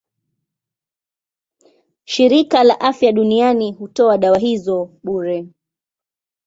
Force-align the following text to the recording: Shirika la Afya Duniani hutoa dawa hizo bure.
Shirika 2.05 2.63
la 2.63 2.79
Afya 2.79 3.11
Duniani 3.11 3.71
hutoa 3.71 4.17
dawa 4.17 4.37
hizo 4.37 4.89
bure. 5.03 5.47